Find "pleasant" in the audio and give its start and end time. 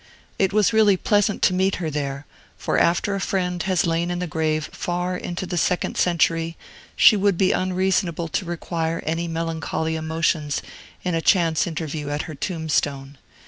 0.97-1.43